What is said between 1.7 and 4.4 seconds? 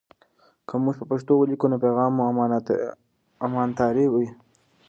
نو پیغام مو امانتاري وي.